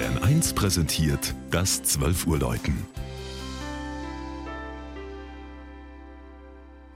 Bayern 0.00 0.16
1 0.22 0.54
präsentiert 0.54 1.34
das 1.50 1.82
12 1.82 2.26
Uhr 2.26 2.38
Läuten. 2.38 2.86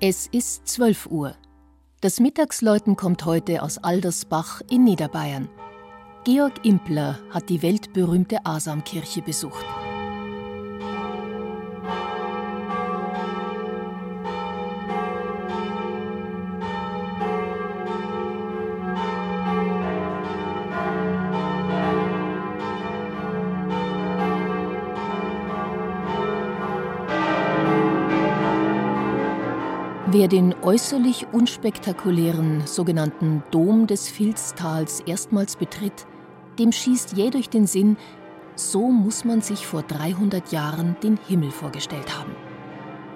Es 0.01 0.27
ist 0.27 0.67
12 0.69 1.09
Uhr. 1.09 1.37
Das 2.01 2.19
Mittagsläuten 2.19 2.97
kommt 2.97 3.27
heute 3.27 3.63
aus 3.63 3.77
Aldersbach 3.77 4.63
in 4.71 4.85
Niederbayern. 4.85 5.51
Georg 6.25 6.65
Impler 6.65 7.19
hat 7.29 7.51
die 7.51 7.61
weltberühmte 7.61 8.47
Asamkirche 8.47 9.21
besucht. 9.21 9.67
Wer 30.15 30.29
den 30.29 30.55
äußerlich 30.63 31.27
unspektakulären 31.33 32.69
sogenannten 32.69 33.43
Dom 33.51 33.89
des 33.89 34.09
Filztals 34.09 35.01
erstmals 35.01 35.57
betritt, 35.57 36.07
dem 36.57 36.71
schießt 36.71 37.17
jäh 37.17 37.31
durch 37.31 37.51
den 37.51 37.67
Sinn, 37.67 37.97
so 38.55 38.93
muss 38.93 39.25
man 39.25 39.41
sich 39.41 39.67
vor 39.67 39.83
300 39.83 40.53
Jahren 40.53 40.95
den 41.03 41.19
Himmel 41.27 41.51
vorgestellt 41.51 42.17
haben. 42.17 42.31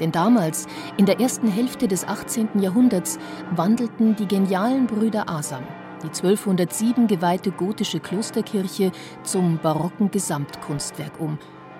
Denn 0.01 0.11
damals, 0.11 0.67
in 0.97 1.07
der 1.07 1.21
ersten 1.21 1.47
Hälfte 1.47 1.87
des 1.87 2.05
18. 2.05 2.49
Jahrhunderts, 2.61 3.21
wandelten 3.55 4.17
die 4.17 4.27
genialen 4.27 4.89
Brüder 4.89 5.31
Asam 5.31 5.63
die 6.03 6.09
1207 6.09 7.07
geweihte 7.07 7.53
gotische 7.53 8.01
Klosterkirche 8.01 8.91
zum 9.23 9.59
barocken 9.59 10.11
Gesamtkunstwerk 10.11 11.21
um 11.21 11.39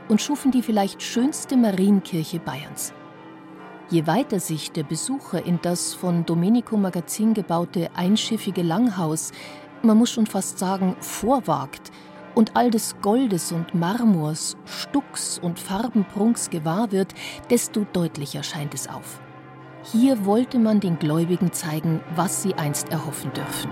und 0.09 0.23
schufen 0.23 0.53
die 0.53 0.63
vielleicht 0.63 1.03
schönste 1.03 1.57
Marienkirche 1.57 2.39
Bayerns. 2.39 2.93
Je 3.91 4.07
weiter 4.07 4.39
sich 4.39 4.71
der 4.71 4.83
Besucher 4.83 5.47
in 5.47 5.61
das 5.63 5.95
von 5.95 6.27
Domenico 6.27 6.77
Magazin 6.77 7.33
gebaute 7.33 7.89
einschiffige 7.95 8.61
Langhaus, 8.61 9.33
man 9.83 9.97
muss 9.97 10.11
schon 10.11 10.27
fast 10.27 10.59
sagen, 10.59 10.95
vorwagt 11.01 11.91
und 12.35 12.55
all 12.55 12.71
des 12.71 12.97
Goldes 13.01 13.51
und 13.51 13.75
Marmors, 13.75 14.59
Stucks 14.67 15.39
und 15.39 15.59
Farbenprunks 15.59 16.51
gewahr 16.51 16.93
wird, 16.93 17.15
desto 17.49 17.87
deutlicher 17.91 18.43
scheint 18.43 18.75
es 18.75 18.91
auf. 18.91 19.23
Hier 19.91 20.27
wollte 20.27 20.59
man 20.59 20.81
den 20.81 20.99
Gläubigen 20.99 21.53
zeigen, 21.53 22.03
was 22.15 22.43
sie 22.43 22.53
einst 22.55 22.91
erhoffen 22.91 23.33
dürfen. 23.33 23.71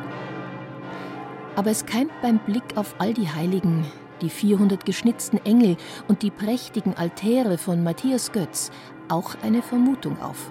Aber 1.56 1.70
es 1.70 1.84
keimt 1.84 2.12
beim 2.22 2.38
Blick 2.38 2.76
auf 2.76 2.94
all 2.98 3.12
die 3.12 3.28
Heiligen, 3.28 3.84
die 4.22 4.30
400 4.30 4.86
geschnitzten 4.86 5.44
Engel 5.44 5.76
und 6.08 6.22
die 6.22 6.30
prächtigen 6.30 6.94
Altäre 6.96 7.58
von 7.58 7.84
Matthias 7.84 8.32
Götz 8.32 8.70
auch 9.08 9.34
eine 9.42 9.62
Vermutung 9.62 10.20
auf. 10.20 10.50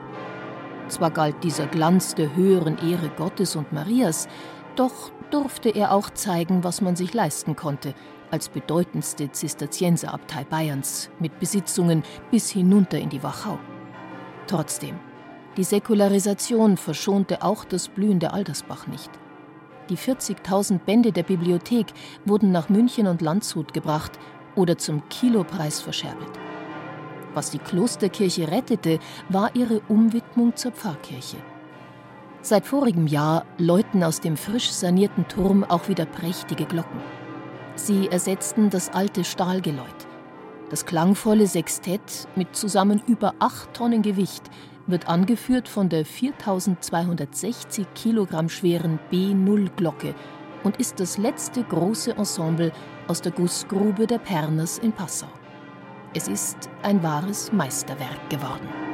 Zwar 0.87 1.11
galt 1.11 1.43
dieser 1.43 1.67
Glanz 1.67 2.15
der 2.15 2.35
höheren 2.35 2.77
Ehre 2.77 3.09
Gottes 3.09 3.55
und 3.55 3.73
Marias, 3.73 4.27
doch 4.75 5.11
durfte 5.31 5.69
er 5.69 5.91
auch 5.91 6.09
zeigen, 6.09 6.63
was 6.63 6.81
man 6.81 6.95
sich 6.95 7.13
leisten 7.13 7.55
konnte, 7.55 7.93
als 8.31 8.49
bedeutendste 8.49 9.31
Zisterzienserabtei 9.31 10.43
Bayerns 10.43 11.09
mit 11.19 11.39
Besitzungen 11.39 12.03
bis 12.31 12.49
hinunter 12.49 12.99
in 12.99 13.09
die 13.09 13.23
Wachau. 13.23 13.57
Trotzdem, 14.47 14.99
die 15.57 15.63
Säkularisation 15.63 16.77
verschonte 16.77 17.41
auch 17.43 17.65
das 17.65 17.87
blühende 17.87 18.33
Aldersbach 18.33 18.87
nicht. 18.87 19.09
Die 19.89 19.97
40.000 19.97 20.79
Bände 20.79 21.11
der 21.11 21.23
Bibliothek 21.23 21.87
wurden 22.25 22.51
nach 22.51 22.69
München 22.69 23.07
und 23.07 23.21
Landshut 23.21 23.73
gebracht 23.73 24.19
oder 24.55 24.77
zum 24.77 25.07
Kilopreis 25.09 25.81
verscherbelt. 25.81 26.44
Was 27.36 27.52
die 27.52 27.59
Klosterkirche 27.59 28.50
rettete, 28.50 28.97
war 29.30 29.56
ihre 29.56 29.81
Umwidmung 29.90 30.56
zur 30.56 30.72
Pfarrkirche. 30.72 31.38
Seit 32.41 32.66
vorigem 32.66 33.07
Jahr 33.07 33.46
läuten 33.57 34.03
aus 34.03 34.22
dem 34.22 34.38
frisch 34.38 34.72
sanierten 34.72 35.28
Turm 35.28 35.63
auch 35.66 35.90
wieder 35.90 36.06
prächtige 36.06 36.66
Glocken. 36.66 37.01
Sie 37.75 38.07
ersetzten 38.07 38.69
das 38.69 38.90
alte 38.90 39.25
Stahlgeläut. 39.25 40.07
Das 40.69 40.85
klangvolle 40.85 41.45
Sextett 41.45 42.28
mit 42.35 42.56
zusammen 42.56 43.01
über 43.06 43.34
acht 43.40 43.74
Tonnen 43.74 44.01
Gewicht 44.01 44.44
wird 44.88 45.09
angeführt 45.09 45.68
von 45.68 45.90
der 45.90 46.06
4260 46.06 47.85
Kilogramm 47.95 48.47
schweren 48.47 49.00
B0-Glocke 49.12 50.16
und 50.63 50.78
ist 50.78 51.00
das 51.00 51.18
letzte 51.18 51.63
große 51.63 52.16
Ensemble 52.16 52.72
aus 53.07 53.22
der 53.22 53.34
Gussgrube 53.34 54.07
der 54.07 54.19
Perners 54.19 54.78
in 54.78 54.94
Passau. 54.94 55.28
Es 56.17 56.29
ist 56.29 56.69
ein 56.81 57.03
wahres 57.03 57.51
Meisterwerk 57.51 58.29
geworden. 58.29 58.84